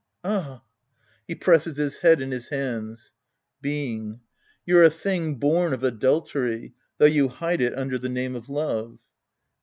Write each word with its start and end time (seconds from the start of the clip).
Ah. 0.23 0.63
{He 1.27 1.35
presses 1.35 1.77
his 1.77 1.97
head 1.97 2.21
in 2.23 2.31
his 2.31 2.49
hands.') 2.49 3.13
Being. 3.61 4.21
You're 4.65 4.81
a 4.83 4.89
thing 4.89 5.35
born 5.35 5.73
of 5.73 5.83
adultery. 5.83 6.73
Though 6.97 7.05
you 7.05 7.27
hide 7.27 7.61
it 7.61 7.77
under 7.77 7.99
the 7.99 8.09
name 8.09 8.35
of 8.35 8.49
love. 8.49 8.97